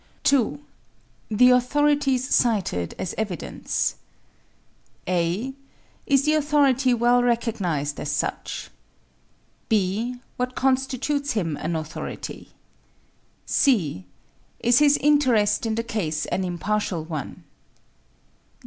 2. 0.23 0.59
The 1.29 1.49
authorities 1.51 2.27
cited 2.27 2.95
as 2.97 3.13
evidence 3.19 3.97
(a) 5.07 5.53
Is 6.07 6.23
the 6.25 6.33
authority 6.33 6.91
well 6.91 7.21
recognized 7.21 7.99
as 7.99 8.09
such? 8.11 8.71
(b) 9.69 10.15
What 10.37 10.55
constitutes 10.55 11.33
him 11.33 11.55
an 11.57 11.75
authority? 11.75 12.49
(c) 13.45 14.05
Is 14.61 14.79
his 14.79 14.97
interest 14.97 15.67
in 15.67 15.75
the 15.75 15.83
case 15.83 16.25
an 16.25 16.43
impartial 16.43 17.03
one? 17.05 17.43